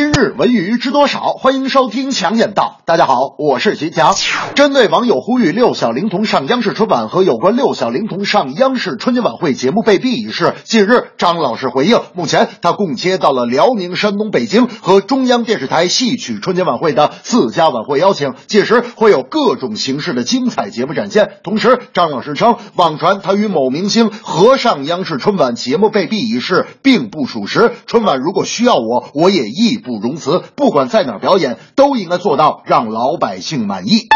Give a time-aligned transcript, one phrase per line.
[0.00, 1.34] 今日文娱知多少？
[1.34, 2.80] 欢迎收听强眼道。
[2.86, 4.14] 大家好，我是徐强。
[4.54, 21.28] 针对网友呼吁六小龄童上央视春晚和有关六小龄童上央视春节晚会节目被毙一事，近日张老师回应，目前他共接到了辽宁、山东、北京和中央电视台戏曲春节晚会的四家晚会邀请，届时会有各种形式的精彩节目展现。
[21.44, 27.72] 同时，张老师称，网传他与某明星合上央视春晚节目被毙一事并不属实。
[27.84, 34.06] 春晚如果需要我，我也义不不容辞，不管在哪表演，都应该做到让老百姓满意。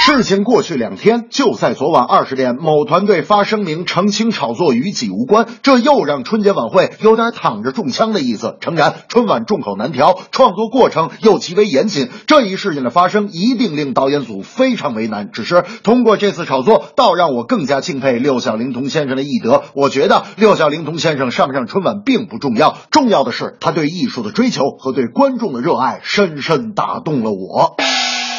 [0.00, 8.56] 事情过去两天，就在昨晚二十点，某团队发声明澄清炒作与己无关，这又让春节晚会有点躺着中枪的意思。
[8.60, 15.30] 诚然，春晚众口难调，创作过程又极为严谨，这一事件的发生一定令导演组非常为难。
[15.30, 19.64] 只是通过这次炒作，倒让我更加敬佩六小龄童先生的艺德。
[19.74, 27.76] 我觉得六小龄童先生上不上春晚并不重要，重要的是他对艺术的追求和对观众的热爱，深深打动了我。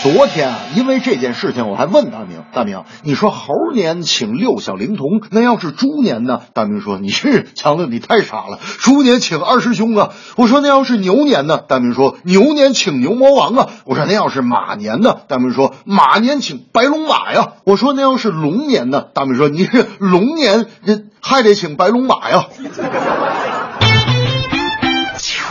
[0.01, 8.59] 昨天啊，因为这件事情，我还问大明：“大明，你说猴年请六小龄童，那要是猪年呢？”大明说：“你是强子，你太傻了。
[8.79, 22.47] 猪年请二师兄啊。”我说：“那要是牛年呢？”大明说：“牛年请牛魔王啊。”我说：“那要是马年呢？”大明说：“马年请白龙马呀。”我说：“那要是龙年呢？”大明说：“你是龙年，这还得请白龙马呀。”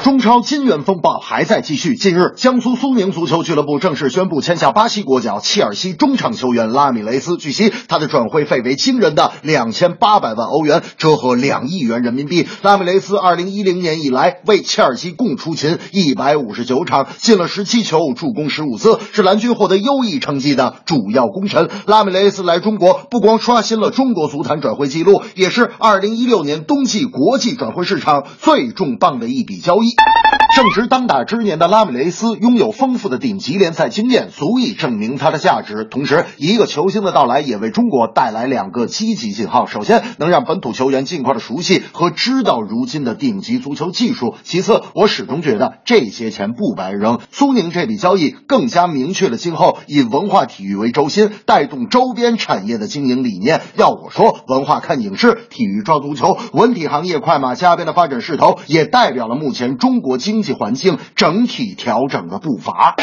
[0.09, 1.95] 中超金元风暴还在继续。
[1.95, 7.37] 近日，江苏苏宁足球俱乐部正式宣布签下巴西国脚切尔西中场球员拉米雷斯。
[7.37, 12.48] 据悉，他的转会费为惊人的两千八百万欧元，折合两亿元人民币。
[12.62, 21.69] 拉米雷斯二零一零年以来为切尔西共出勤一百五十九场，进了十七球，助攻十五次，是蓝军获得优异成绩的主要功臣。
[21.84, 29.98] 拉米雷斯来中国，不光刷新了中国足坛转会纪录，也是二零一六年冬季国际转会市场最重磅的一笔交易。
[29.99, 30.28] Thank you.
[30.59, 35.84] 正值当打之年的拉米雷斯拥有丰富的顶级联赛经验，足以证明他的价值。
[35.84, 47.21] 同时，一个球星的到来也为中国带来两个积极信号：首先，能让本土球员尽快的熟悉和知道如今的顶级足球技术；其次，我始终觉得这些钱不白扔。
[47.31, 53.60] 苏宁这笔交易更加明确了今后以文化体育为轴心，带动周边产业的经营理念。
[53.77, 62.97] 要我说，文化看影视，体育抓足球，文体行业快马加鞭的发展势头，也代表了目前中国经济环境整体调整的步伐。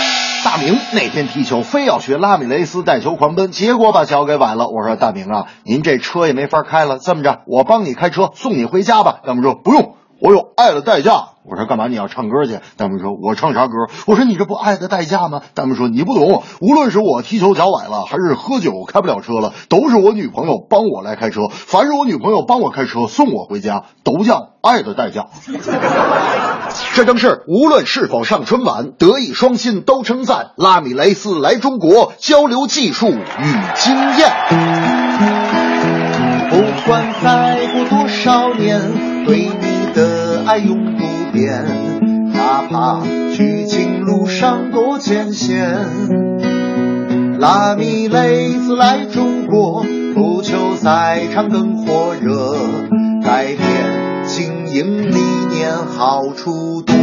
[0.44, 4.68] 大明那天踢球非要学拉米雷斯带球狂奔，结果把脚给崴了。
[4.68, 9.22] 我说大明啊，您这车也没法开了，这么着，我帮你开车送你回家吧。
[9.26, 11.35] 大明说不用，我有爱的代价。
[11.48, 12.60] 我说干嘛你要唱歌去？
[12.76, 13.74] 大明说，我唱啥歌？
[14.08, 15.42] 我说你这不爱的代价吗？
[15.54, 21.42] 大明说你不懂，无论是我踢球脚崴了，还是喝酒开不了车了，都是我女朋友帮我来开车。
[21.50, 25.28] 凡是我女朋友帮我开车送我回家，都叫爱的代价。
[26.96, 33.16] 这正是无论是否上春晚，德艺双馨都称赞拉米雷斯来中国交流技术与
[33.76, 34.32] 经验。
[36.50, 41.04] 不管再过多少年，对你的爱永不
[41.36, 41.66] 变，
[42.34, 43.02] 哪怕
[43.36, 45.76] 剧情路上多艰险。
[47.40, 52.56] 拉米雷斯来中国，足球赛场更火热，
[53.22, 55.20] 改变经营理
[55.52, 56.96] 念好处多。